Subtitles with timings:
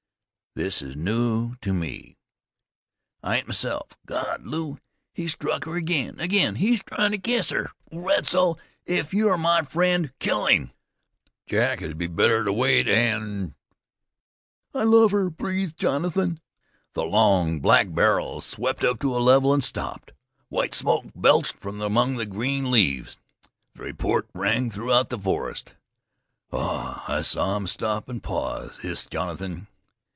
[0.53, 2.17] "This is new to me.
[3.23, 3.91] I ain't myself.
[4.05, 4.45] God!
[4.45, 4.79] Lew,
[5.13, 6.19] he struck her again!
[6.19, 6.55] Again!
[6.55, 7.71] He's tryin' to kiss her!
[7.89, 10.71] Wetzel, if you're my friend, kill him!"
[11.47, 13.55] "Jack, it'd be better to wait, an'"
[14.73, 16.41] "I love her," breathed Jonathan.
[16.95, 20.11] The long, black barrel swept up to a level and stopped.
[20.49, 23.17] White smoke belched from among the green leaves;
[23.73, 25.75] the report rang throughout the forest.
[26.51, 27.05] "Ah!
[27.07, 29.67] I saw him stop an' pause," hissed Jonathan.